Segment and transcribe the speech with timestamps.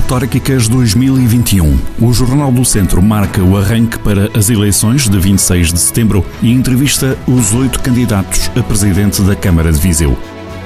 [0.00, 1.78] Autárquicas 2021.
[2.00, 6.50] O Jornal do Centro marca o arranque para as eleições de 26 de setembro e
[6.50, 10.16] entrevista os oito candidatos a presidente da Câmara de Viseu.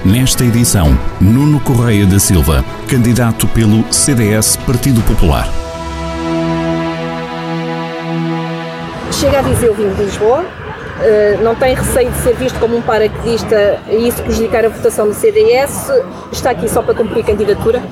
[0.05, 5.48] Nesta edição, Nuno Correia da Silva, candidato pelo CDS Partido Popular.
[9.12, 10.44] Chega a Viseu vindo de Lisboa,
[11.01, 15.08] eh, não tem receio de ser visto como um paraquedista e isso prejudicar a votação
[15.08, 15.90] do CDS?
[16.30, 17.82] Está aqui só para cumprir candidatura?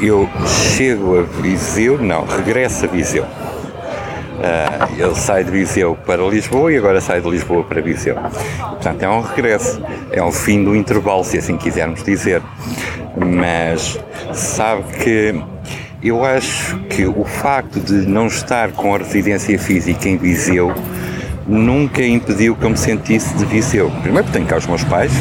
[0.00, 0.28] Eu
[0.76, 3.24] chego a Viseu, não, regresso a Viseu.
[3.24, 8.14] Uh, ele sai de Viseu para Lisboa e agora sai de Lisboa para Viseu.
[8.14, 12.40] Portanto, é um regresso, é um fim do intervalo, se assim quisermos dizer.
[13.14, 14.00] Mas
[14.32, 15.42] sabe que
[16.02, 20.72] eu acho que o facto de não estar com a residência física em Viseu
[21.46, 23.90] nunca impediu que eu me sentisse de Viseu.
[24.02, 25.12] Primeiro porque tenho cá os meus pais,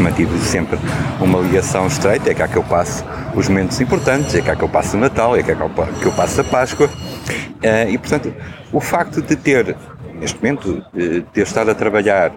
[0.00, 0.78] mantive sempre
[1.20, 4.68] uma ligação estreita, é cá que eu passo os momentos importantes, é cá que eu
[4.68, 6.86] passo o Natal, é cá que eu passo a Páscoa.
[6.86, 8.32] Uh, e portanto,
[8.72, 9.76] o facto de ter,
[10.20, 12.32] neste momento, uh, ter estado a trabalhar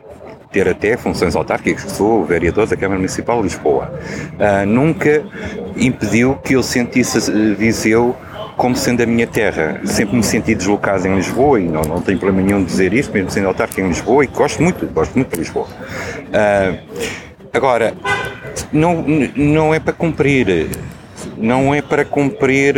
[0.52, 3.94] ter até funções autárquicas, sou vereador da Câmara Municipal de Lisboa,
[4.34, 5.24] uh, nunca
[5.76, 8.16] impediu que eu sentisse Viseu
[8.58, 9.80] como sendo a minha terra.
[9.86, 13.14] Sempre me senti deslocado em Lisboa e não, não tenho problema nenhum de dizer isto,
[13.14, 15.66] mesmo sendo autárquico em Lisboa e gosto muito, gosto muito de Lisboa.
[15.66, 17.94] Uh, agora,
[18.72, 19.04] não,
[19.36, 20.70] não é para cumprir,
[21.38, 22.76] não é para cumprir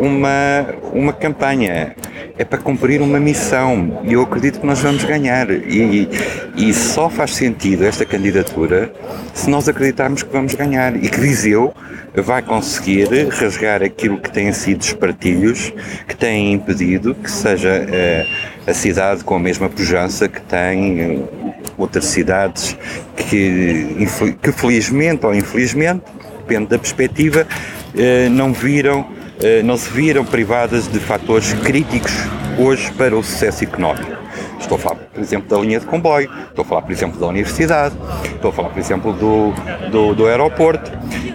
[0.00, 1.94] uma, uma campanha.
[2.38, 4.00] É para cumprir uma missão.
[4.04, 5.50] E eu acredito que nós vamos ganhar.
[5.50, 6.08] E,
[6.56, 8.92] e só faz sentido esta candidatura
[9.34, 10.94] se nós acreditarmos que vamos ganhar.
[10.94, 11.74] E que Viseu
[12.14, 15.72] vai conseguir rasgar aquilo que têm sido os partilhos
[16.06, 21.28] que têm impedido que seja uh, a cidade com a mesma pujança que tem uh,
[21.78, 22.76] outras cidades
[23.16, 24.06] que,
[24.42, 26.02] que felizmente ou infelizmente,
[26.40, 27.46] depende da perspectiva,
[27.94, 29.06] uh, não viram
[29.40, 32.12] eh, não se viram privadas de fatores críticos
[32.58, 34.18] hoje para o sucesso económico.
[34.58, 37.26] Estou a falar, por exemplo, da linha de comboio, estou a falar, por exemplo, da
[37.28, 37.94] universidade,
[38.34, 39.52] estou a falar, por exemplo, do,
[39.90, 40.90] do, do aeroporto,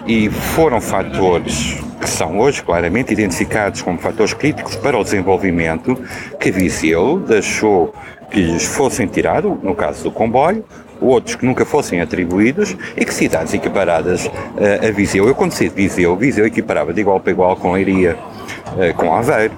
[0.06, 5.98] e foram fatores que são hoje claramente identificados como fatores críticos para o desenvolvimento
[6.38, 7.94] que Viseu deixou
[8.34, 10.64] que lhes fossem tirados, no caso do comboio,
[11.00, 15.28] outros que nunca fossem atribuídos e que cidades equiparadas uh, a Viseu.
[15.28, 18.18] Eu, quando de Viseu, Viseu equiparava de igual para igual com Leiria,
[18.72, 19.54] uh, com Aveiro,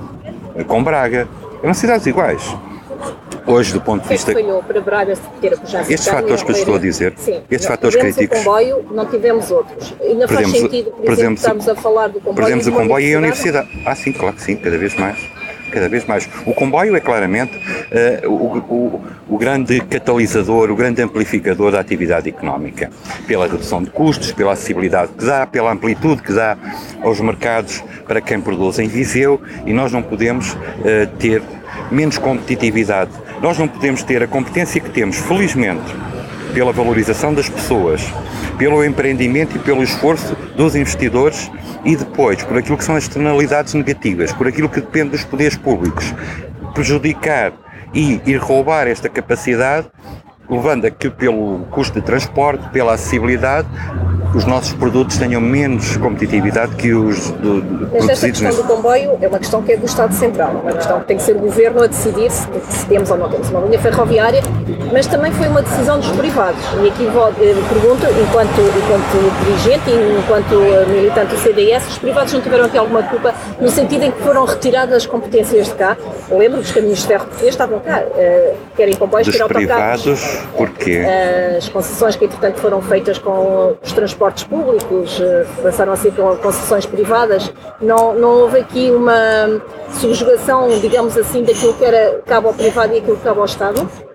[0.54, 1.26] uh, com Braga.
[1.62, 2.54] Eram cidades iguais.
[3.47, 4.32] Hoje, do ponto de vista.
[4.32, 7.97] falhou para Braga ter apojado Estes fatores que eu estou a dizer, Sim, estes fatores
[7.97, 8.41] críticos.
[8.41, 9.94] o comboio, não tivemos outros.
[10.03, 12.37] Ainda faz sentido, por, por exemplo, estamos a falar do comboio.
[12.37, 13.69] Perdemos o comboio e a universidade.
[13.87, 15.35] Ah, sim, claro que sim, cada vez mais
[15.71, 16.28] cada vez mais.
[16.44, 22.28] O comboio é claramente uh, o, o, o, grande catalisador, o grande amplificador da atividade
[22.28, 22.91] económica,
[23.27, 26.56] pela redução de custos, pela acessibilidade que dá, pela amplitude que dá
[27.03, 30.59] aos mercados para quem produz em Viseu e nós não podemos uh,
[31.19, 31.43] ter
[31.91, 33.10] menos competitividade.
[33.41, 35.94] Nós não podemos ter a competência que temos, felizmente,
[36.56, 38.00] pela valorização das pessoas,
[38.56, 41.50] pelo empreendimento e pelo esforço dos investidores
[41.84, 45.55] e depois por aquilo que são as externalidades negativas, por aquilo que depende dos poderes
[45.55, 46.15] públicos,
[46.72, 47.53] prejudicar
[47.93, 49.87] e ir roubar esta capacidade,
[50.48, 53.68] levando a que pelo custo de transporte, pela acessibilidade,
[54.34, 59.16] os nossos produtos tenham menos competitividade que os do, do, Mas esta questão do comboio
[59.20, 61.36] é uma questão que é do Estado Central, é uma questão que tem que ser
[61.36, 64.42] o Governo a decidir se, se temos ou não temos uma linha ferroviária,
[64.92, 66.60] mas também foi uma decisão dos privados.
[66.82, 72.32] E aqui eh, pergunto, enquanto, enquanto dirigente e enquanto eh, militante do CDS, os privados
[72.32, 75.96] não tiveram aqui alguma culpa no sentido em que foram retiradas as competências de cá?
[76.30, 80.02] Eu lembro que os caminhos de ferro portugueses estavam cá, uh, querem comboios, querem autocarros.
[80.02, 81.04] privados, porquê?
[81.56, 86.86] As concessões que, entretanto, foram feitas com os transportes públicos, eh, passaram a ser concessões
[86.86, 89.60] privadas, não, não houve aqui uma
[89.92, 94.06] subjugação, digamos assim, daquilo que era cabo ao privado e aquilo que cabe ao Estado?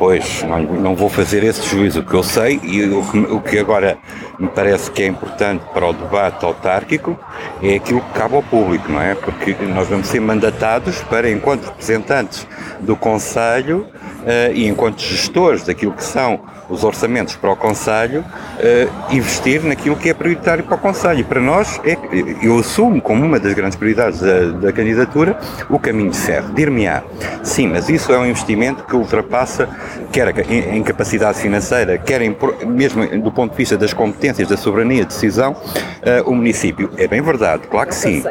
[0.00, 2.00] Pois, não, não vou fazer esse juízo.
[2.00, 3.00] O que eu sei e o,
[3.36, 3.98] o que agora
[4.38, 7.20] me parece que é importante para o debate autárquico
[7.62, 9.14] é aquilo que cabe ao público, não é?
[9.14, 12.48] Porque nós vamos ser mandatados para, enquanto representantes
[12.80, 13.80] do Conselho
[14.22, 16.40] uh, e enquanto gestores daquilo que são
[16.70, 21.24] os orçamentos para o Conselho, uh, investir naquilo que é prioritário para o Conselho.
[21.24, 21.96] Para nós, é,
[22.42, 25.38] eu assumo como uma das grandes prioridades da, da candidatura
[25.68, 26.52] o caminho de ferro.
[26.54, 27.02] Dir-me-á,
[27.42, 29.68] sim, mas isso é um investimento que ultrapassa,
[30.12, 32.36] quer em capacidade financeira, quer em,
[32.66, 36.90] mesmo do ponto de vista das competências, da soberania de decisão, uh, o município.
[36.96, 38.22] É bem verdade, claro que sim.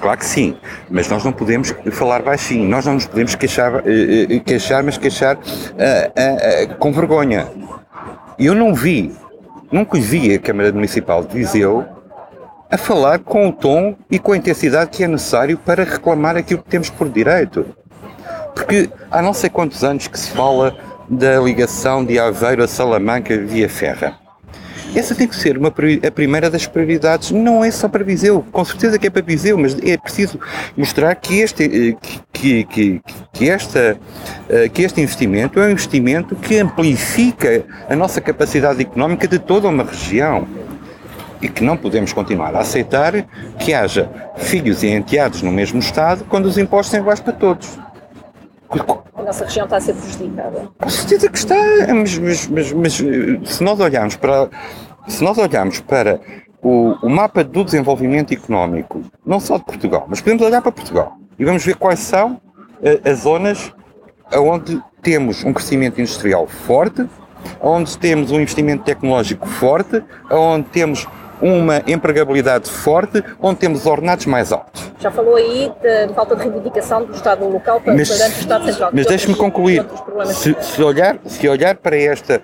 [0.00, 0.56] Claro que sim,
[0.90, 3.82] mas nós não podemos falar baixinho, nós não nos podemos queixar,
[4.44, 7.46] queixar mas queixar uh, uh, com vergonha.
[8.38, 9.14] Eu não vi
[9.72, 11.84] nunca vi a Câmara Municipal de Viseu
[12.70, 16.62] a falar com o tom e com a intensidade que é necessário para reclamar aquilo
[16.62, 17.66] que temos por direito.
[18.54, 20.76] Porque há não sei quantos anos que se fala
[21.08, 24.21] da ligação de Aveiro a Salamanca via ferra.
[24.94, 28.62] Essa tem que ser uma, a primeira das prioridades, não é só para Viseu, com
[28.64, 30.38] certeza que é para Viseu, mas é preciso
[30.76, 31.96] mostrar que este, eh,
[32.30, 33.00] que, que,
[33.32, 33.96] que, esta,
[34.50, 39.66] eh, que este investimento é um investimento que amplifica a nossa capacidade económica de toda
[39.66, 40.46] uma região
[41.40, 43.14] e que não podemos continuar a aceitar
[43.58, 47.78] que haja filhos e enteados no mesmo Estado quando os impostos são iguais para todos.
[49.22, 50.68] A nossa região está a ser prejudicada.
[50.80, 51.54] Com certeza que está,
[51.94, 54.50] mas, mas, mas, mas se nós olharmos para,
[55.06, 56.20] se nós olharmos para
[56.60, 61.16] o, o, mapa do desenvolvimento económico, não só de Portugal, mas podemos olhar para Portugal
[61.38, 63.72] e vamos ver quais são uh, as zonas
[64.34, 67.08] onde temos um crescimento industrial forte,
[67.60, 71.06] onde temos um investimento tecnológico forte, onde temos
[71.42, 74.90] uma empregabilidade forte, onde temos ordenados mais altos.
[75.00, 78.90] Já falou aí de falta de reivindicação do Estado local para mas, o Estado Central.
[78.92, 79.84] Mas deixe-me concluir.
[80.26, 82.40] Se, se, olhar, se olhar para esta,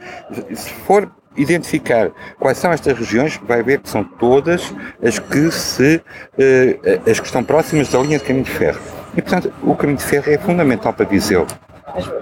[0.53, 6.03] se for identificar quais são estas regiões, vai ver que são todas as que se
[6.37, 8.81] eh, as que estão próximas da linha de caminho de ferro.
[9.17, 11.47] E portanto, o caminho de ferro é fundamental para Viseu.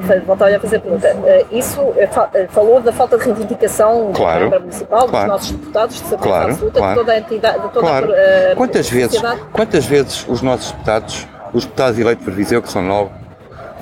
[0.01, 1.09] Mas voltar a fazer a pergunta.
[1.09, 5.33] Eh, isso eh, eh, falou da falta de reivindicação claro, da Câmara Municipal, claro, dos
[5.33, 8.13] nossos deputados, de saber claro, absoluta claro, de toda a entidade, de toda claro.
[8.13, 12.83] a, quantas vezes, quantas vezes os nossos deputados, os deputados eleitos por Viseu, que são
[12.83, 13.11] nove,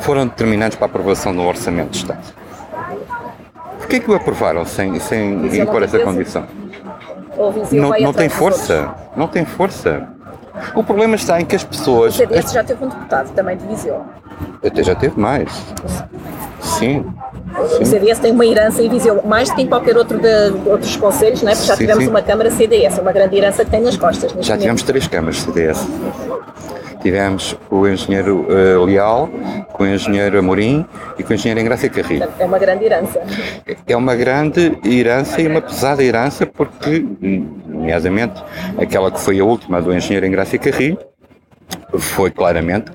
[0.00, 2.23] foram determinantes para a aprovação do Orçamento de Estado?
[3.79, 6.46] Porquê que o aprovaram sem, sem impor essa condição?
[7.73, 10.08] Não, não tem força, não tem força.
[10.75, 12.15] O problema está em que as pessoas.
[12.15, 14.05] O CDS já teve um deputado também de Viseu.
[14.65, 15.51] Até já teve mais.
[16.61, 17.05] Sim.
[17.69, 17.83] Sim.
[17.83, 20.97] O CDS tem uma herança em Viseu, mais do que em qualquer outro de, outros
[20.97, 21.55] conselhos, não é?
[21.55, 22.11] porque já sim, tivemos sim.
[22.11, 24.33] uma Câmara CDS, uma grande herança que tem nas costas.
[24.33, 24.61] Já momento.
[24.61, 25.87] tivemos três câmaras CDS.
[27.01, 29.29] Tivemos o engenheiro uh, Leal,
[29.75, 30.87] com o engenheiro Amorim
[31.19, 32.27] e com o engenheiro Engrácia Carrilho.
[32.39, 33.21] É uma grande herança.
[33.87, 37.06] É uma grande herança e uma pesada herança, porque,
[37.85, 38.43] nomeadamente,
[38.79, 40.99] aquela que foi a última do engenheiro Engrácia Carrilho,
[41.99, 42.91] foi claramente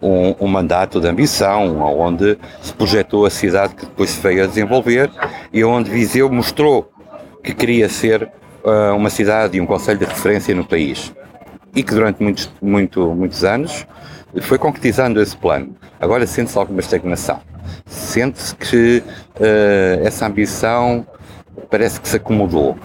[0.00, 4.46] um, um, mandato de ambição, onde se projetou a cidade que depois se veio a
[4.46, 5.10] desenvolver
[5.52, 6.90] e onde Viseu mostrou
[7.42, 8.24] que queria ser
[8.64, 11.14] uh, uma cidade e um conselho de referência no país.
[11.74, 13.86] E que durante muitos, muito, muitos anos
[14.42, 15.74] foi concretizando esse plano.
[16.00, 17.40] Agora sente-se alguma estagnação.
[17.86, 19.02] Sente-se que
[19.36, 21.06] uh, essa ambição
[21.70, 22.76] parece que se acomodou.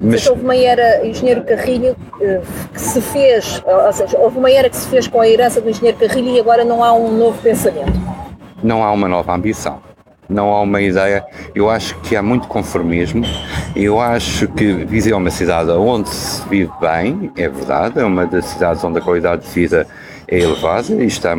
[0.00, 2.40] Mas houve uma era, engenheiro Carrilho, eh,
[2.72, 5.70] que se fez, ou seja, houve uma era que se fez com a herança do
[5.70, 7.92] engenheiro Carrilho e agora não há um novo pensamento.
[8.62, 9.80] Não há uma nova ambição.
[10.28, 11.24] Não há uma ideia.
[11.54, 13.24] Eu acho que há muito conformismo.
[13.76, 18.00] Eu acho que Viseu é uma cidade onde se vive bem, é verdade.
[18.00, 19.86] É uma das cidades onde a qualidade de vida
[20.26, 21.34] é elevada e está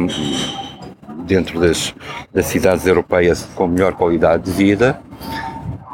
[1.25, 1.93] dentro das,
[2.33, 4.97] das cidades europeias com melhor qualidade de vida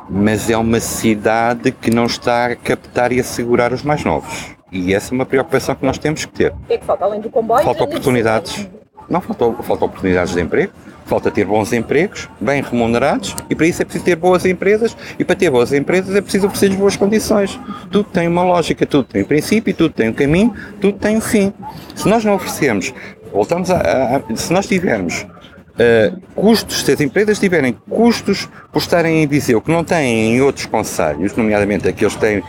[0.09, 4.53] mas é uma cidade que não está a captar e a segurar os mais novos.
[4.71, 6.51] E essa é uma preocupação que nós temos que ter.
[6.51, 7.63] O que é que falta além do comboio?
[7.63, 8.67] Falta oportunidades.
[9.09, 10.71] Não, falta, falta oportunidades de emprego,
[11.05, 15.23] falta ter bons empregos, bem remunerados, e para isso é preciso ter boas empresas, e
[15.23, 17.59] para ter boas empresas é preciso oferecer boas condições.
[17.91, 21.21] Tudo tem uma lógica, tudo tem um princípio, tudo tem um caminho, tudo tem um
[21.21, 21.53] fim.
[21.95, 22.93] Se nós não oferecemos,
[23.31, 25.25] voltamos a, a, a se nós tivermos
[25.73, 30.41] Uh, custos, se as empresas tiverem custos por estarem em Viseu que não têm em
[30.41, 32.43] outros conselhos, nomeadamente aqueles que têm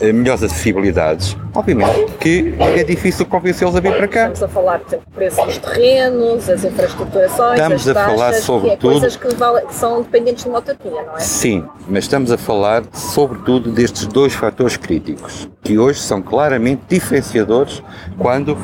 [0.00, 4.20] eh, melhores acessibilidades, obviamente que é difícil convencê-los a vir para cá.
[4.30, 8.74] Estamos a falar de preços dos terrenos, as infraestruturações, estamos as a falar sobre que
[8.74, 11.20] é tudo, coisas que, vale, que, são dependentes de uma autarquia, não é?
[11.20, 17.82] Sim, mas estamos a falar sobretudo destes dois fatores críticos, que hoje são claramente diferenciadores
[18.18, 18.58] quando uh,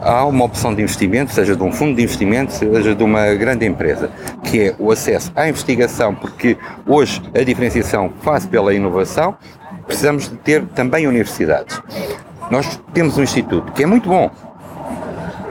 [0.00, 3.66] há uma opção de investimento, seja de um fundo de investimento, seja de uma grande
[3.66, 4.10] empresa,
[4.44, 9.36] que é o acesso à investigação, porque hoje a diferenciação faz pela inovação,
[9.86, 11.80] precisamos de ter também universidades.
[12.50, 14.30] Nós temos um instituto que é muito bom,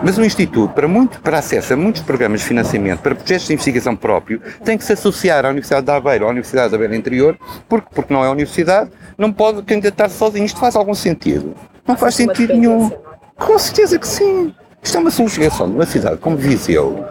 [0.03, 3.53] mas o Instituto, para, muito, para acesso a muitos programas de financiamento, para projetos de
[3.53, 7.37] investigação próprio, tem que se associar à Universidade de Aveiro, à Universidade de Aveiro Interior,
[7.69, 10.45] porque, porque não é universidade, não pode candidatar-se sozinho.
[10.45, 11.55] Isto faz algum sentido?
[11.87, 12.91] Não faz sentido nenhum.
[13.37, 14.53] Com certeza que sim.
[14.81, 17.05] Isto é uma solução de uma cidade como Viseu,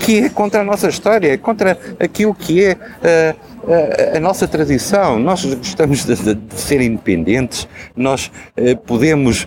[0.00, 4.48] que é contra a nossa história, é contra aquilo que é uh, a, a, nossa
[4.48, 5.18] tradição.
[5.18, 9.46] Nós gostamos de, de ser independentes, nós uh, podemos.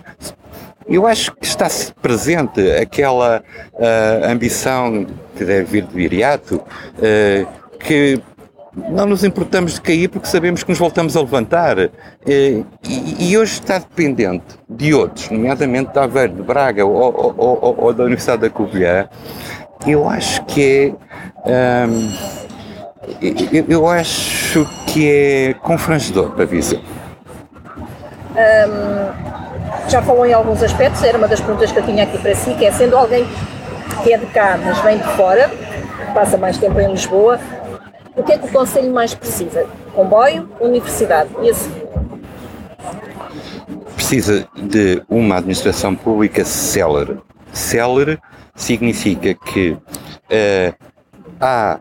[0.86, 1.66] Eu acho que está
[2.00, 3.42] presente aquela
[3.72, 6.62] uh, ambição que deve vir de Viriato,
[7.80, 8.20] que
[8.76, 11.78] não nos importamos de cair porque sabemos que nos voltamos a levantar.
[12.26, 12.64] E,
[13.18, 17.92] e hoje está dependente de outros, nomeadamente de Aveiro, de Braga ou, ou, ou, ou
[17.92, 19.08] da Universidade da Covilhã,
[19.86, 20.94] eu acho que
[21.44, 21.86] é.
[21.86, 22.12] Hum,
[23.20, 26.80] eu, eu, acho que é confrangedor para Viseu.
[28.30, 32.34] Um, já falou em alguns aspectos, era uma das perguntas que eu tinha aqui para
[32.34, 33.26] si, que é sendo alguém
[34.02, 35.50] que é de cá, mas vem de fora,
[36.14, 37.38] passa mais tempo em Lisboa,
[38.16, 39.66] o que é que o Conselho mais precisa?
[39.94, 41.84] Comboio, universidade e a seguir?
[43.94, 47.18] Precisa de uma administração pública célere.
[47.52, 48.18] Célere
[48.54, 50.74] significa que uh,
[51.40, 51.80] há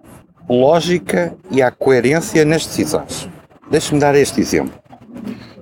[0.49, 3.29] lógica e há coerência nas decisões.
[3.69, 4.73] Deixe-me dar este exemplo.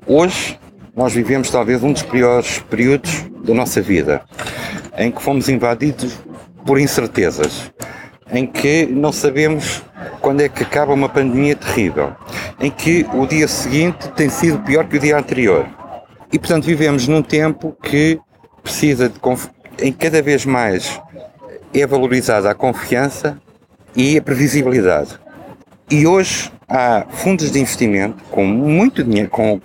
[0.08, 0.60] Hoje
[0.96, 4.22] nós vivemos talvez um dos piores períodos da nossa vida,
[4.98, 6.18] em que fomos invadidos
[6.66, 7.72] por incertezas,
[8.32, 9.84] em que não sabemos
[10.20, 12.14] quando é que acaba uma pandemia terrível,
[12.60, 15.66] em que o dia seguinte tem sido pior que o dia anterior.
[16.32, 18.20] E portanto vivemos num tempo que
[18.64, 19.20] precisa de
[19.82, 21.02] em cada vez mais
[21.74, 23.38] é valorizada a confiança
[23.96, 25.20] e a previsibilidade.
[25.90, 29.60] E hoje há fundos de investimento com muito dinheiro, com,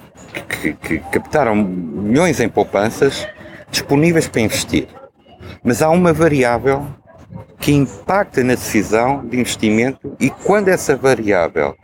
[0.49, 3.27] que, que captaram milhões em poupanças
[3.71, 4.89] disponíveis para investir.
[5.63, 6.87] Mas há uma variável
[7.59, 11.77] que impacta na decisão de investimento e quando essa variável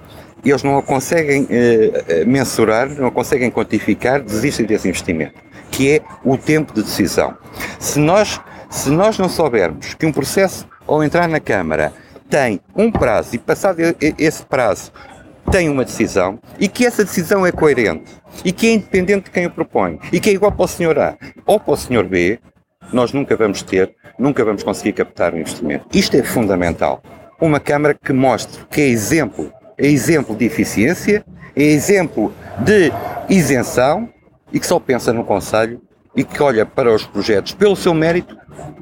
[0.45, 5.35] eles não a conseguem eh, mensurar, não a conseguem quantificar, desistem desse investimento,
[5.73, 7.37] que é o tempo de decisão.
[7.81, 11.93] Se nós, se nós não soubermos que um processo, ao entrar na Câmara,
[12.29, 14.93] tem um prazo e passado esse prazo
[15.51, 18.11] tem uma decisão e que essa decisão é coerente
[18.45, 20.99] e que é independente de quem o propõe e que é igual para o senhor
[20.99, 22.39] A ou para o senhor B,
[22.93, 25.87] nós nunca vamos ter, nunca vamos conseguir captar o investimento.
[25.93, 27.03] Isto é fundamental.
[27.41, 31.25] Uma Câmara que mostre que é exemplo, é exemplo de eficiência,
[31.57, 32.93] é exemplo de
[33.29, 34.09] isenção
[34.53, 35.81] e que só pensa no Conselho
[36.15, 38.37] e que olha para os projetos pelo seu mérito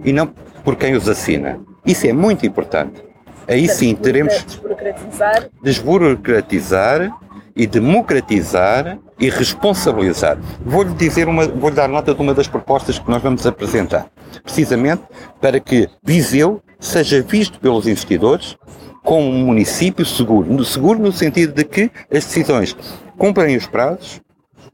[0.05, 0.27] e não
[0.65, 1.61] por quem os assina.
[1.87, 3.11] Isso é muito importante
[3.51, 5.49] aí sim teremos desburocratizar.
[5.63, 7.11] desburocratizar
[7.57, 10.39] e democratizar e responsabilizar.
[10.65, 14.07] Vou-lhe dizer uma, vou-lhe dar nota de uma das propostas que nós vamos apresentar,
[14.45, 15.03] precisamente
[15.41, 18.57] para que Viseu seja visto pelos investidores
[19.03, 22.77] como um município seguro, seguro no sentido de que as decisões
[23.19, 24.21] cumprem os prazos,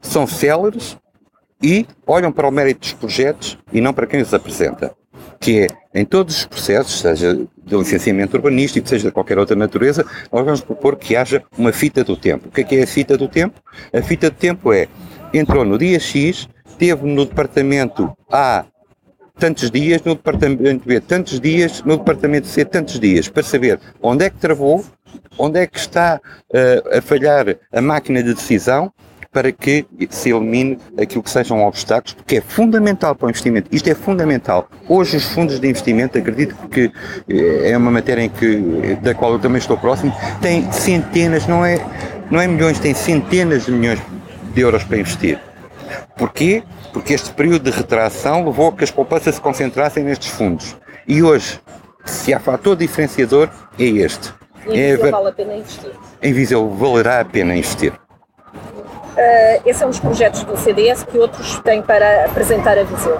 [0.01, 0.97] são céleres
[1.61, 4.95] e olham para o mérito dos projetos e não para quem os apresenta
[5.39, 10.05] que é, em todos os processos, seja de licenciamento urbanístico, seja de qualquer outra natureza,
[10.31, 12.47] nós vamos propor que haja uma fita do tempo.
[12.47, 13.59] O que é que é a fita do tempo?
[13.93, 14.87] A fita do tempo é,
[15.33, 18.65] entrou no dia X, teve no departamento A
[19.37, 24.25] tantos dias, no departamento B tantos dias, no departamento C tantos dias, para saber onde
[24.25, 24.83] é que travou,
[25.37, 28.91] onde é que está uh, a falhar a máquina de decisão
[29.37, 33.69] para que se elimine aquilo que sejam obstáculos, porque é fundamental para o investimento.
[33.71, 34.67] Isto é fundamental.
[34.89, 36.91] Hoje os fundos de investimento, acredito que
[37.29, 41.63] eh, é uma matéria em que, da qual eu também estou próximo, têm centenas, não
[41.63, 41.79] é,
[42.31, 43.99] não é milhões, tem centenas de milhões
[44.55, 45.39] de euros para investir.
[46.17, 46.63] Porquê?
[46.91, 50.75] Porque este período de retração levou a que as poupanças se concentrassem nestes fundos.
[51.07, 51.59] E hoje,
[52.03, 54.33] se há fator diferenciador, é este.
[54.65, 55.91] Em é, vale a pena investir.
[56.23, 57.93] Em Viseu valerá a pena investir.
[59.17, 63.19] Uh, esse é um dos projetos do CDS que outros têm para apresentar a Viseu.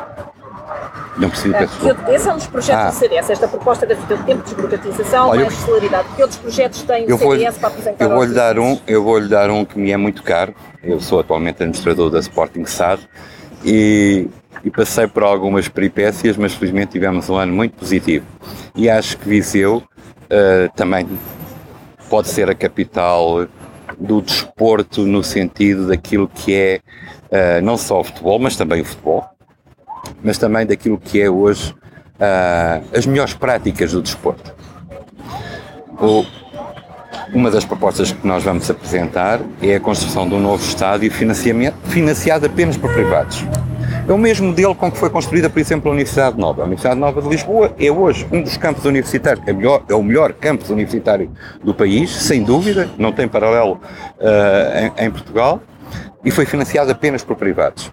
[1.17, 2.89] Não preciso uh, Esse é um dos projetos ah.
[2.89, 6.07] do CDS, esta proposta de ter tempo de desburocratização, Olha, mais celeridade.
[6.15, 9.27] Que outros projetos tem o CDS para apresentar eu vou lhe dar um Eu vou-lhe
[9.27, 10.53] dar um que me é muito caro.
[10.83, 13.01] Eu sou atualmente administrador da Sporting SAD
[13.65, 14.27] e,
[14.63, 18.25] e passei por algumas peripécias, mas felizmente tivemos um ano muito positivo.
[18.75, 21.07] E acho que Viseu uh, também
[22.07, 23.47] pode ser a capital
[23.99, 26.79] do desporto no sentido daquilo que é
[27.31, 29.25] uh, não só o futebol, mas também o futebol,
[30.23, 34.55] mas também daquilo que é hoje uh, as melhores práticas do desporto.
[35.99, 36.23] O,
[37.33, 42.45] uma das propostas que nós vamos apresentar é a construção de um novo estádio financiado
[42.45, 43.43] apenas por privados.
[44.07, 46.61] É o mesmo modelo com que foi construída, por exemplo, a Universidade Nova.
[46.61, 50.01] A Universidade Nova de Lisboa é hoje um dos campos universitários, é, melhor, é o
[50.01, 51.29] melhor campus universitário
[51.63, 55.61] do país, sem dúvida, não tem paralelo uh, em, em Portugal,
[56.23, 57.91] e foi financiado apenas por privados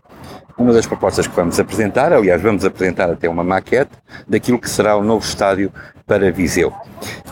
[0.56, 3.92] uma das propostas que vamos apresentar, aliás, vamos apresentar até uma maquete
[4.28, 5.72] daquilo que será o novo estádio
[6.06, 6.72] para Viseu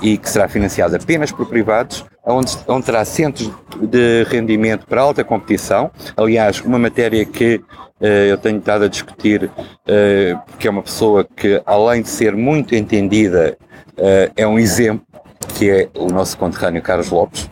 [0.00, 3.50] e que será financiado apenas por privados, onde, onde terá centros
[3.80, 5.90] de rendimento para alta competição.
[6.16, 7.56] Aliás, uma matéria que
[8.00, 12.34] uh, eu tenho estado a discutir, uh, porque é uma pessoa que, além de ser
[12.34, 13.56] muito entendida,
[13.92, 15.06] uh, é um exemplo,
[15.54, 17.50] que é o nosso conterrâneo Carlos Lopes,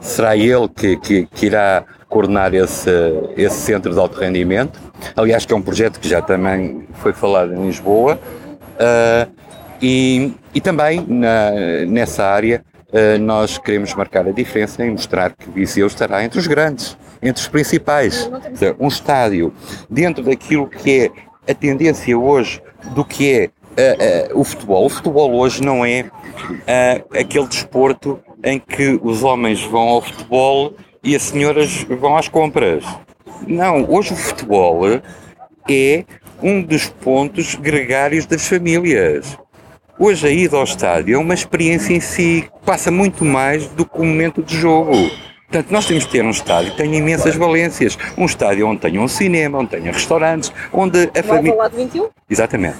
[0.00, 1.84] será ele que, que, que, irá
[2.16, 2.90] coordenar esse,
[3.36, 4.80] esse centro de alto rendimento.
[5.14, 8.18] Aliás, que é um projeto que já também foi falado em Lisboa.
[8.76, 9.30] Uh,
[9.82, 11.50] e, e também na,
[11.86, 16.46] nessa área uh, nós queremos marcar a diferença e mostrar que Viseu estará entre os
[16.46, 18.30] grandes, entre os principais.
[18.80, 19.52] Um estádio
[19.90, 21.10] dentro daquilo que
[21.46, 22.62] é a tendência hoje
[22.94, 24.86] do que é uh, o futebol.
[24.86, 26.06] O futebol hoje não é
[27.12, 30.72] aquele desporto em que os homens vão ao futebol
[31.06, 32.84] e as senhoras vão às compras.
[33.46, 34.80] Não, hoje o futebol
[35.70, 36.04] é
[36.42, 39.38] um dos pontos gregários das famílias.
[39.98, 44.00] Hoje a ida ao estádio é uma experiência em si, passa muito mais do que
[44.00, 44.92] o momento de jogo.
[45.48, 47.96] Portanto, nós temos que ter um estádio que tenha imensas valências.
[48.18, 51.54] Um estádio onde tenha um cinema, onde tenha restaurantes, onde a família.
[51.54, 52.08] lado 21?
[52.28, 52.78] Exatamente.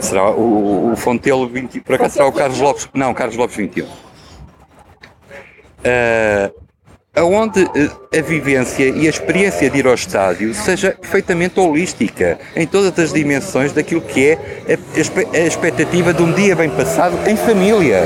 [0.00, 3.84] Será o, o Fontelo 20, por acaso será o Carlos Lopes, não, Carlos Lopes 21.
[3.84, 3.90] Uh,
[5.84, 6.50] ah,
[7.16, 7.64] aonde
[8.16, 13.12] a vivência e a experiência de ir ao estádio seja perfeitamente holística, em todas as
[13.12, 18.02] dimensões daquilo que é a, a expectativa de um dia bem passado em família.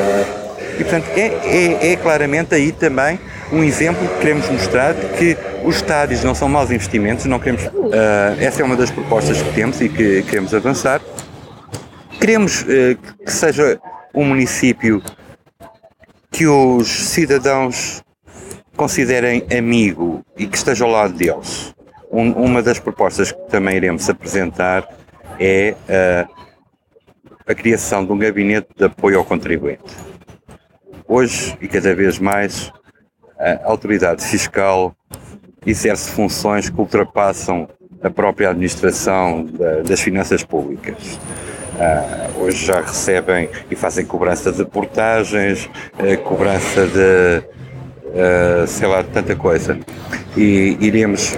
[0.79, 3.19] E, portanto, é, é, é claramente aí também
[3.51, 7.65] um exemplo que queremos mostrar de que os estádios não são maus investimentos, não queremos,
[7.65, 11.01] uh, essa é uma das propostas que temos e que queremos avançar.
[12.21, 13.81] Queremos uh, que seja
[14.15, 15.03] um município
[16.31, 18.03] que os cidadãos
[18.79, 21.75] considerem amigo e que esteja ao lado deles.
[22.11, 24.89] Um, uma das propostas que também iremos apresentar
[25.39, 26.29] é uh,
[27.47, 29.95] a criação de um gabinete de apoio ao contribuinte.
[31.07, 32.73] Hoje, e cada vez mais,
[33.39, 34.95] a autoridade fiscal
[35.67, 37.69] exerce funções que ultrapassam
[38.03, 41.19] a própria administração da, das finanças públicas.
[41.75, 47.58] Uh, hoje já recebem e fazem cobrança de portagens, uh, cobrança de,
[48.19, 49.79] uh, sei lá, tanta coisa.
[50.37, 51.37] E iremos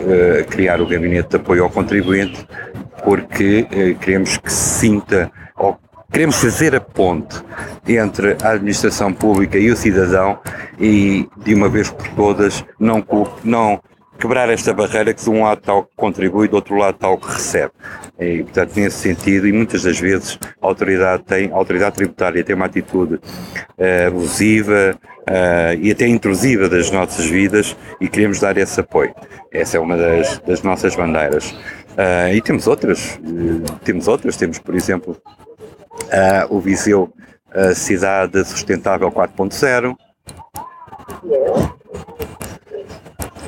[0.50, 2.44] criar o gabinete de apoio ao contribuinte
[3.02, 3.66] porque
[3.98, 5.78] queremos que se sinta, ou
[6.12, 7.42] queremos fazer a ponte
[7.88, 10.38] entre a administração pública e o cidadão
[10.78, 13.04] e, de uma vez por todas, não,
[13.42, 13.80] não
[14.20, 17.32] quebrar esta barreira que de um lado o que contribui, do outro lado o que
[17.32, 17.72] recebe.
[18.18, 22.54] E, portanto, nesse sentido, e muitas das vezes a autoridade, tem, a autoridade tributária tem
[22.54, 24.94] uma atitude uh, abusiva
[25.28, 29.14] uh, e até intrusiva das nossas vidas e queremos dar esse apoio.
[29.52, 31.50] Essa é uma das, das nossas bandeiras.
[31.50, 33.20] Uh, e temos outras,
[33.84, 35.16] temos outras, temos, por exemplo,
[36.48, 37.12] o Viseu
[37.74, 39.96] Cidade Sustentável 4.0,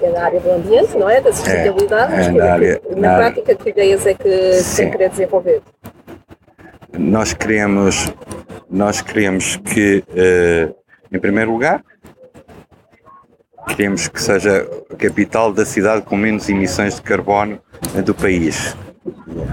[0.03, 1.21] é na área do ambiente, não é?
[1.21, 4.91] Da sustentabilidade, é, é na, área, na, na prática, que ideias é que se tem
[4.91, 5.63] querer desenvolver?
[6.99, 8.13] Nós queremos,
[8.69, 10.75] nós queremos que, uh,
[11.12, 11.85] em primeiro lugar,
[13.68, 17.61] queremos que seja a capital da cidade com menos emissões de carbono
[18.05, 18.75] do país.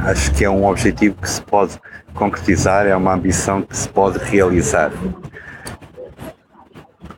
[0.06, 1.78] Acho que é um objetivo que se pode
[2.14, 4.92] concretizar, é uma ambição que se pode realizar.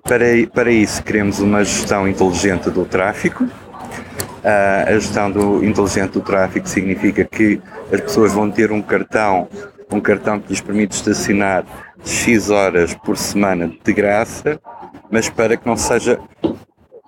[0.04, 3.46] Para, para isso, queremos uma gestão inteligente do tráfego.
[3.46, 7.62] Uh, a gestão do, inteligente do tráfego significa que
[7.94, 9.48] as pessoas vão ter um cartão,
[9.92, 11.64] um cartão que lhes permite estacionar
[12.04, 14.60] X horas por semana de graça,
[15.10, 16.20] mas para que não seja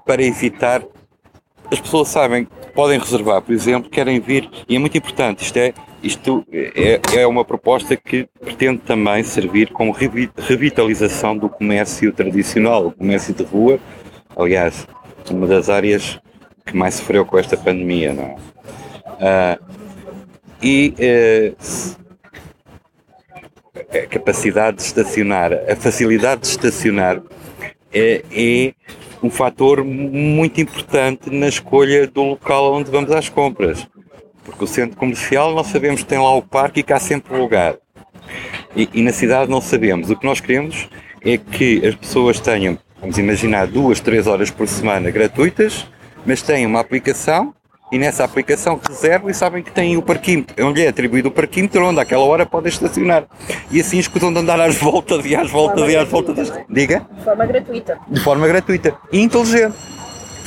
[0.06, 0.84] para evitar.
[1.72, 5.74] As pessoas sabem podem reservar, por exemplo, querem vir, e é muito importante, isto é
[6.04, 12.92] isto é, é uma proposta que pretende também servir como revitalização do comércio tradicional, o
[12.92, 13.80] comércio de rua.
[14.36, 14.86] Aliás,
[15.32, 16.20] uma das áreas
[16.66, 18.36] que mais sofreu com esta pandemia, não é?
[19.22, 19.60] Ah,
[20.62, 21.56] e uh,
[23.94, 27.22] a capacidade de estacionar, a facilidade de estacionar
[27.94, 28.74] é, é
[29.22, 33.88] um fator muito importante na escolha do local onde vamos às compras.
[34.44, 37.38] Porque o centro comercial nós sabemos que tem lá o parque e que há sempre
[37.38, 37.78] lugar.
[38.76, 40.10] E, e, na cidade não sabemos.
[40.10, 40.90] O que nós queremos
[41.24, 45.88] é que as pessoas tenham, vamos imaginar, duas, três horas por semana gratuitas,
[46.26, 47.54] mas tenham uma aplicação
[47.94, 51.86] e nessa aplicação reservam e sabem que têm o parquímetro, onde é atribuído o parquímetro,
[51.86, 53.26] onde àquela hora podem estacionar.
[53.70, 56.52] E assim escutam de andar às voltas e às voltas e às voltas.
[56.68, 57.06] Diga?
[57.16, 58.00] De forma gratuita.
[58.08, 58.96] De forma gratuita.
[59.12, 59.76] E inteligente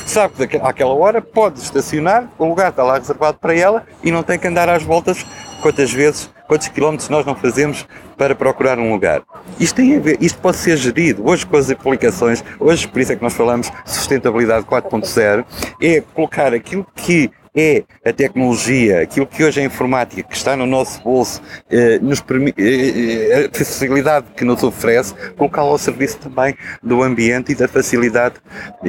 [0.05, 4.23] sabe que àquela hora pode estacionar, o lugar está lá reservado para ela e não
[4.23, 5.25] tem que andar às voltas
[5.61, 9.21] quantas vezes, quantos quilómetros nós não fazemos para procurar um lugar.
[9.59, 13.11] Isto tem a ver, isto pode ser gerido hoje com as aplicações, hoje por isso
[13.11, 15.45] é que nós falamos sustentabilidade 4.0,
[15.81, 20.55] é colocar aquilo que é a tecnologia, aquilo que hoje é a informática, que está
[20.55, 21.41] no nosso bolso,
[21.71, 27.51] eh, nos eh, eh, a facilidade que nos oferece, colocá-la ao serviço também do ambiente
[27.51, 28.35] e da facilidade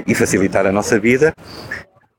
[0.07, 1.35] e facilitar a nossa vida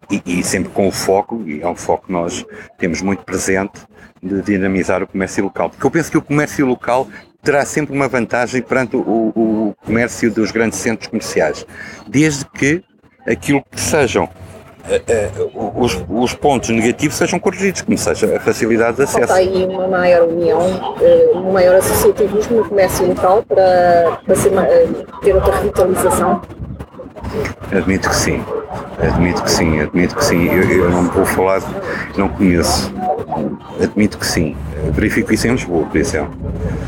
[0.10, 2.46] e, e, sempre com o foco, e é um foco que nós
[2.78, 3.82] temos muito presente,
[4.22, 5.70] de dinamizar o comércio local.
[5.70, 7.08] Porque eu penso que o comércio local
[7.42, 11.66] terá sempre uma vantagem perante o, o comércio dos grandes centros comerciais,
[12.08, 12.84] desde que
[13.26, 18.98] aquilo que sejam uh, uh, os, os, pontos negativos sejam corrigidos, como seja a facilidade
[18.98, 19.28] de acesso.
[19.28, 24.52] Falta aí uma maior união, uh, um maior associativismo no comércio local para, para ser,
[25.22, 26.42] ter outra revitalização?
[27.72, 28.44] Admito que sim,
[29.02, 30.48] admito que sim, admito que sim.
[30.48, 31.62] Eu, eu não vou falar,
[32.18, 32.94] não conheço.
[33.82, 34.56] Admito que sim.
[34.92, 36.38] Verifico isso em Lisboa, por exemplo.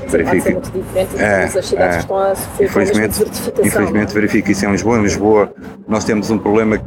[0.08, 0.62] Verifico.
[0.96, 3.24] É é, é, infelizmente,
[3.64, 4.98] infelizmente verifico isso em Lisboa.
[4.98, 5.54] Em Lisboa
[5.88, 6.82] nós temos um problema.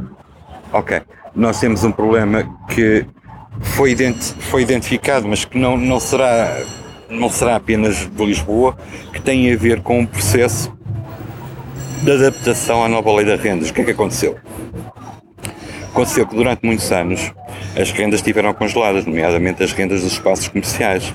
[0.71, 1.01] Ok,
[1.35, 3.05] nós temos um problema que
[3.61, 6.57] foi, identi foi identificado, mas que não, não, será,
[7.09, 8.75] não será apenas de Lisboa,
[9.13, 10.75] que tem a ver com o processo
[12.01, 13.69] de adaptação à nova lei das rendas.
[13.69, 14.37] O que é que aconteceu?
[15.91, 17.33] Aconteceu que durante muitos anos
[17.79, 21.13] as rendas estiveram congeladas, nomeadamente as rendas dos espaços comerciais,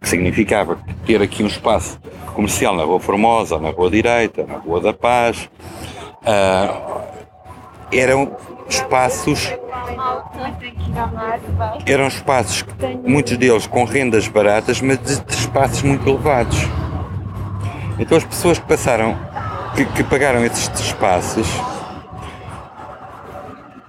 [0.00, 2.00] que significava ter aqui um espaço
[2.34, 5.50] comercial na Rua Formosa, na Rua Direita, na Rua da Paz,
[6.22, 7.02] uh,
[7.92, 8.36] eram
[8.68, 9.52] espaços
[11.86, 12.64] eram espaços,
[13.04, 16.58] muitos deles com rendas baratas, mas de, espaços muito elevados.
[17.98, 19.16] Então as pessoas que passaram,
[19.74, 21.46] que, que pagaram esses espaços,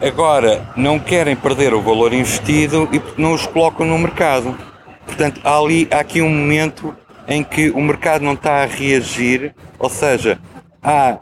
[0.02, 4.58] agora não querem perder o valor investido e não os colocam no mercado.
[5.06, 6.96] Portanto, há, ali, há aqui um momento
[7.28, 10.40] em que o mercado não está a reagir, ou seja,
[10.82, 11.20] há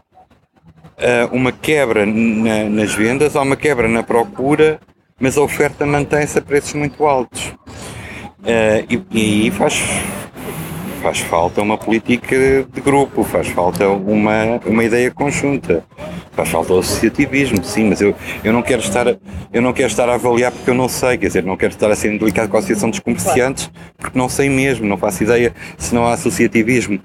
[1.01, 4.79] uh, uma quebra na, nas vendas, há uma quebra na procura,
[5.19, 7.53] mas a oferta mantém-se a preços muito altos.
[8.39, 9.79] Uh, e, e aí faz,
[11.01, 15.83] faz falta uma política de grupo, faz falta uma, uma ideia conjunta,
[16.31, 19.07] faz falta o associativismo, sim, mas eu, eu, não quero estar,
[19.51, 21.89] eu não quero estar a avaliar porque eu não sei, quer dizer, não quero estar
[21.89, 25.53] a ser delicado com a Associação dos Comerciantes porque não sei mesmo, não faço ideia
[25.77, 26.99] se não há associativismo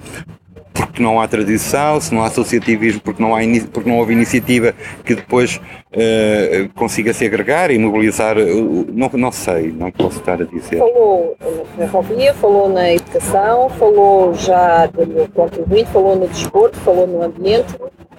[0.76, 3.40] porque não há tradição, se não há associativismo, porque não, há
[3.72, 9.32] porque não houve iniciativa que depois uh, consiga se agregar e mobilizar, uh, não, não
[9.32, 10.78] sei, não posso estar a dizer.
[10.78, 11.36] Falou
[11.78, 17.74] na ferrovia, falou na educação, falou já no contribuinte, falou no desporto, falou no ambiente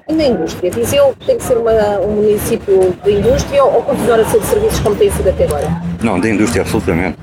[0.09, 0.71] e na indústria.
[0.71, 4.79] Viseu tem que ser uma, um município de indústria ou continuar a ser de serviços
[4.79, 5.67] como tem sido até agora?
[6.01, 7.17] Não, de indústria, absolutamente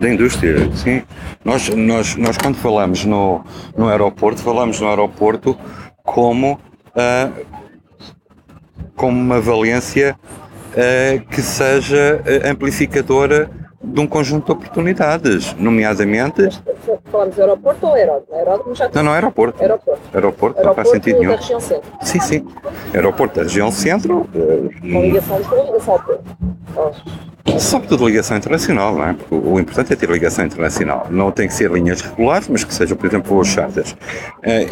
[0.00, 1.02] da indústria, sim.
[1.44, 3.44] Nós, nós, nós quando falamos no,
[3.76, 5.56] no aeroporto, falamos no aeroporto
[6.02, 6.58] como,
[6.96, 7.46] uh,
[8.96, 10.16] como uma valência
[10.72, 13.50] uh, que seja ah, amplificadora
[13.82, 16.48] de um conjunto de oportunidades, nomeadamente.
[17.10, 18.38] Falamos de aeroporto ou aeródromo?
[18.38, 19.60] aeródromo já não, não, aeroporto.
[19.60, 20.00] Aeroporto.
[20.14, 21.30] Aeroporto, aeroporto não faz sentido nenhum.
[21.32, 21.90] da região centro.
[22.02, 22.46] Sim, sim.
[22.94, 24.28] Aeroporto da região centro.
[24.80, 26.24] Com ligação de ligação ao Porto.
[27.58, 29.12] Sobretudo ligação internacional, não é?
[29.14, 31.06] Porque o importante é ter ligação internacional.
[31.10, 33.96] Não tem que ser linhas regulares, mas que sejam, por exemplo, voos charters.
[34.42, 34.68] É,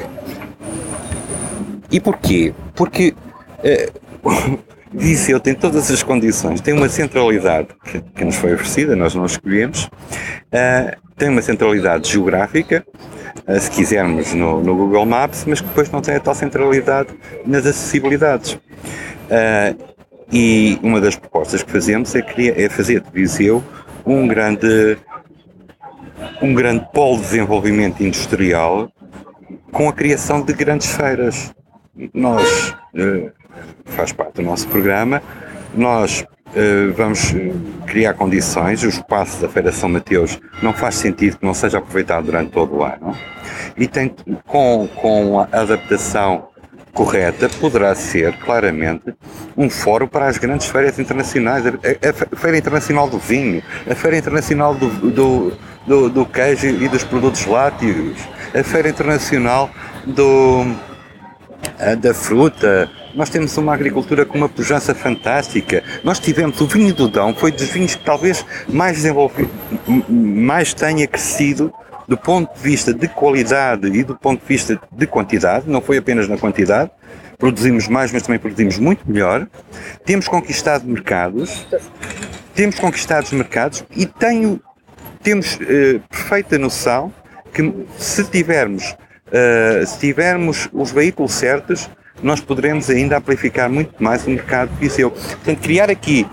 [1.90, 2.54] e porquê?
[2.74, 3.14] Porque
[4.92, 9.26] Viseu tem todas as condições, tem uma centralidade que, que nos foi oferecida, nós não
[9.26, 9.90] escolhemos,
[11.18, 12.84] tem uma centralidade geográfica,
[13.60, 17.08] se quisermos no, no, Google Maps, mas que depois não tem a tal centralidade
[17.44, 18.58] nas acessibilidades.
[20.30, 23.64] E uma das propostas que fazemos é, criar, é fazer de Viseu
[24.04, 24.98] um grande,
[26.42, 28.90] um grande polo de desenvolvimento industrial
[29.72, 31.54] com a criação de grandes feiras.
[32.12, 33.32] Nós, eh,
[33.86, 35.22] faz parte do nosso programa,
[35.74, 36.37] nós eh,
[36.96, 37.34] vamos
[37.86, 42.24] criar condições, o espaço da Feira São Mateus não faz sentido que não seja aproveitado
[42.24, 43.14] durante todo o ano
[43.76, 44.14] e tem,
[44.46, 46.48] com, com a adaptação
[46.92, 49.14] correta poderá ser, claramente,
[49.56, 51.64] um fórum para as grandes feiras internacionais.
[51.64, 51.72] A, a,
[52.32, 55.52] a Feira Internacional do Vinho, a Feira Internacional do, do,
[55.86, 58.18] do, do Queijo e dos Produtos Lácteos,
[58.52, 59.70] a Feira Internacional
[60.06, 60.66] do,
[62.00, 62.90] da Fruta.
[63.14, 65.82] Nós temos uma agricultura com uma pujança fantástica.
[66.04, 69.50] Nós tivemos o vinho do Dão, foi dos vinhos que talvez mais desenvolvido,
[70.08, 71.72] mais tenha crescido
[72.08, 75.98] do ponto de vista de qualidade e do ponto de vista de quantidade, não foi
[75.98, 76.90] apenas na quantidade,
[77.36, 79.46] produzimos mais, mas também produzimos muito melhor,
[80.06, 81.66] temos conquistado mercados,
[82.54, 84.58] temos conquistado mercados e tenho,
[85.22, 87.12] temos uh, perfeita noção
[87.52, 88.96] que se tivermos,
[89.28, 91.88] uh, se tivermos os veículos certos,
[92.22, 95.10] nós poderemos ainda amplificar muito mais o mercado de Viseu.
[95.10, 96.26] Portanto, criar aqui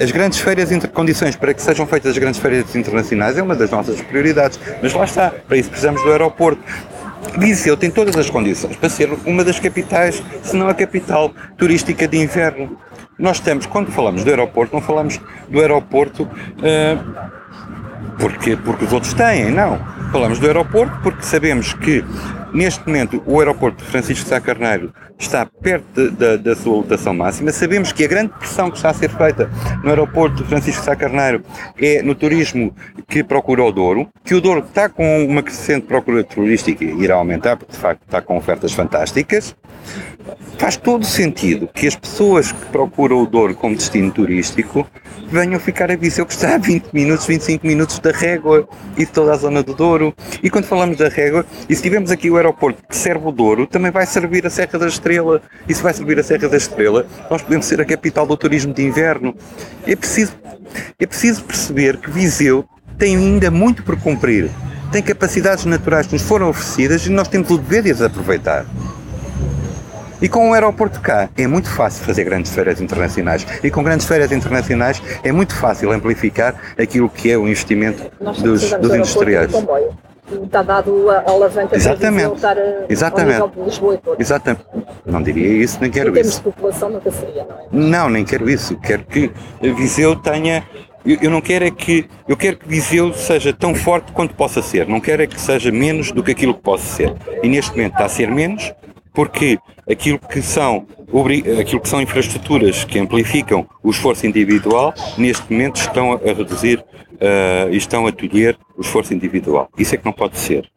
[0.00, 3.70] as grandes feiras, condições para que sejam feitas as grandes feiras internacionais é uma das
[3.70, 4.58] nossas prioridades.
[4.82, 6.62] Mas lá está, para isso precisamos do aeroporto.
[7.38, 12.08] Viseu tem todas as condições para ser uma das capitais, se não a capital turística
[12.08, 12.78] de inverno.
[13.18, 17.30] Nós estamos, quando falamos do aeroporto, não falamos do aeroporto uh,
[18.20, 19.78] porque, porque os outros têm, não.
[20.12, 22.04] Falamos do aeroporto porque sabemos que
[22.52, 27.52] Neste momento, o aeroporto de Francisco Sá Carneiro está perto da, da sua lotação máxima.
[27.52, 29.50] Sabemos que a grande pressão que está a ser feita
[29.84, 31.44] no aeroporto de Francisco Sá Carneiro
[31.78, 32.74] é no turismo
[33.06, 37.16] que procura o Douro, que o Douro está com uma crescente procura turística e irá
[37.16, 39.54] aumentar, porque de facto está com ofertas fantásticas.
[40.58, 44.86] Faz todo sentido que as pessoas que procuram o Douro como destino turístico
[45.30, 49.10] venham ficar a Viseu, que está a 20 minutos, 25 minutos da Régua e de
[49.10, 50.14] toda a zona do Douro.
[50.42, 53.66] E quando falamos da Régua, e se tivermos aqui o aeroporto que serve o Douro,
[53.66, 55.42] também vai servir a Serra da Estrela.
[55.68, 58.72] E se vai servir a Serra da Estrela, nós podemos ser a capital do turismo
[58.72, 59.34] de inverno.
[59.86, 60.32] É preciso,
[60.98, 62.64] é preciso perceber que Viseu
[62.96, 64.50] tem ainda muito por cumprir.
[64.92, 68.66] Tem capacidades naturais que nos foram oferecidas e nós temos o dever de as aproveitar.
[70.22, 73.46] E com o aeroporto cá é muito fácil fazer grandes feiras internacionais.
[73.62, 78.70] E com grandes feiras internacionais é muito fácil amplificar aquilo que é o investimento dos,
[78.72, 79.50] dos industriais
[80.44, 82.20] está dado a alavanca Exatamente.
[82.20, 83.40] para voltar a, Exatamente.
[83.40, 84.20] ao nível de Lisboa e Porto.
[84.20, 84.64] Exatamente.
[85.04, 86.38] Não diria isso, nem quero em termos isso.
[86.38, 87.66] de população nunca seria, não é?
[87.70, 88.76] Não, nem quero isso.
[88.78, 90.64] Quero que Viseu tenha
[91.04, 94.60] eu, eu, não quero é que eu quero que Viseu seja tão forte quanto possa
[94.60, 94.86] ser.
[94.86, 97.14] Não quero é que seja menos do que aquilo que possa ser.
[97.42, 98.72] E neste momento está a ser menos
[99.12, 99.58] porque
[99.90, 100.86] aquilo que são
[101.60, 106.84] aquilo que são infraestruturas que amplificam o esforço individual neste momento estão a reduzir
[107.20, 109.68] uh, e estão a tolher o esforço individual.
[109.78, 110.68] Isso é que não pode ser.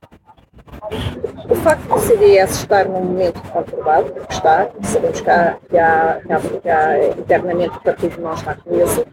[1.49, 6.21] O facto do CDS estar num momento conturbado, porque está, sabemos que, há, que, há,
[6.61, 9.05] que, há, internamente o partido não está com isso,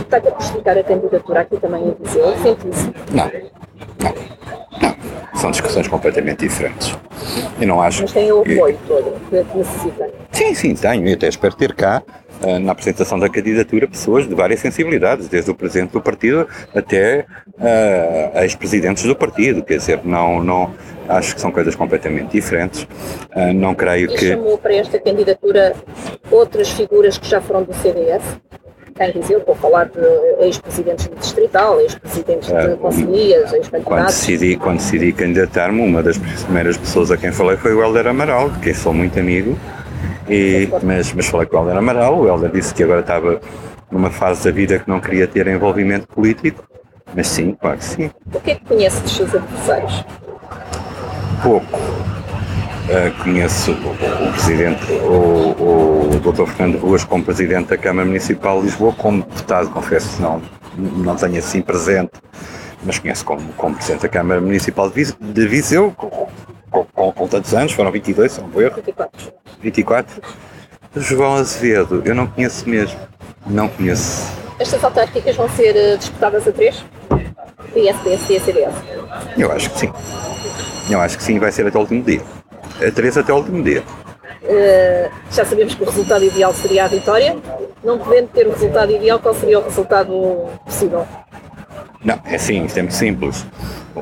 [0.00, 2.92] está a prejudicar a candidatura aqui também em Viseu, sente isso?
[3.12, 3.26] Não,
[4.02, 4.14] não,
[4.82, 5.40] não.
[5.40, 6.96] São discussões completamente diferentes.
[7.60, 8.02] Eu não acho.
[8.02, 10.10] Mas tem o apoio todo que necessita.
[10.32, 11.06] Sim, sim, tenho.
[11.08, 12.02] E até espero ter cá
[12.62, 17.26] na apresentação da candidatura pessoas de várias sensibilidades, desde o presidente do partido até
[17.58, 20.74] uh, ex-presidentes do partido, quer dizer, não, não,
[21.08, 22.84] acho que são coisas completamente diferentes.
[23.34, 24.28] Uh, não creio e que.
[24.28, 25.74] chamou para esta candidatura
[26.30, 28.22] outras figuras que já foram do CDS?
[28.96, 33.84] Quem dizer, estou a falar de ex-presidentes do Distrital, ex-presidentes de uh, conselheiros, ex-candidatos.
[33.84, 38.08] Quando decidi, quando decidi candidatar-me, uma das primeiras pessoas a quem falei foi o Helder
[38.08, 39.56] Amaral, de quem sou muito amigo
[40.30, 43.40] e, mas, mas falei com o Helder Amaral, o Helder disse que agora estava
[43.90, 46.62] numa fase da vida que não queria ter envolvimento político,
[47.14, 48.10] mas sim, claro que sim.
[48.32, 50.04] O que é que conhece dos seus adversários?
[51.42, 51.78] Pouco.
[51.78, 56.46] Uh, conheço o, o presidente, o, o Dr.
[56.46, 60.42] Fernando Ruas, como presidente da Câmara Municipal de Lisboa, como deputado, confesso que não,
[60.76, 62.12] não tenho assim presente,
[62.84, 65.94] mas conheço como, como presidente da Câmara Municipal de Viseu,
[66.70, 68.76] com, com, com tantos anos, foram 22, se não vou erro.
[68.76, 69.32] 24.
[69.60, 70.22] 24?
[70.96, 72.98] João Azevedo, eu não conheço mesmo.
[73.46, 74.30] Não conheço.
[74.58, 76.84] Estas autárquicas vão ser eh, disputadas a três?
[77.72, 78.74] PS, PSD e CDS?
[79.36, 79.92] Eu acho que sim.
[80.90, 82.20] Eu acho que sim, vai ser até o último dia.
[82.86, 83.82] A três até o último dia.
[84.42, 87.36] Uh, já sabemos que o resultado ideal seria a vitória.
[87.84, 91.06] Não podendo ter o resultado ideal, qual seria o resultado possível?
[92.04, 93.46] Não, é assim, isto é muito simples.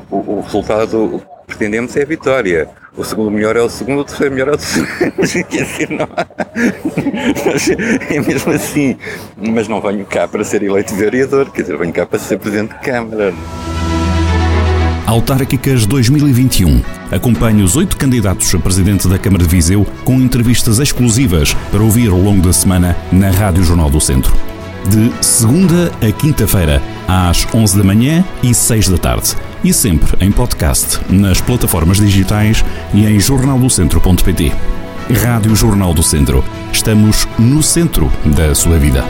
[0.09, 2.69] O, o resultado pretendemos é a vitória.
[2.95, 5.97] O segundo melhor é o segundo, o terceiro melhor é o terceiro.
[5.97, 6.07] Não
[8.09, 8.97] É mesmo assim.
[9.37, 12.73] Mas não venho cá para ser eleito vereador, quer dizer, venho cá para ser presidente
[12.73, 13.33] de Câmara.
[15.05, 16.81] Autárquicas 2021.
[17.11, 22.09] Acompanhe os oito candidatos a presidente da Câmara de Viseu com entrevistas exclusivas para ouvir
[22.09, 24.49] ao longo da semana na Rádio Jornal do Centro
[24.87, 29.35] de segunda a quinta-feira, às 11 da manhã e 6 da tarde.
[29.63, 34.53] E sempre em podcast, nas plataformas digitais e em jornaldocentro.pt.
[35.21, 36.43] Rádio Jornal do Centro.
[36.71, 39.03] Estamos no centro da sua vida.